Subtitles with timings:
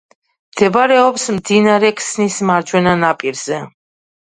[0.53, 3.63] მდებარეობს მდინარე ქსნის მარჯვენა ნაპირზე.